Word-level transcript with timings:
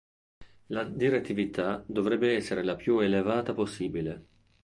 La 0.69 0.83
direttività 0.83 1.83
dovrebbe 1.85 2.33
essere 2.33 2.63
la 2.63 2.75
più 2.75 2.97
elevata 3.01 3.53
possibile. 3.53 4.25